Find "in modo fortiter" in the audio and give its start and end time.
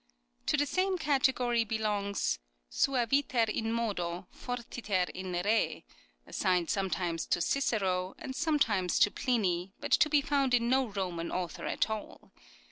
3.47-5.05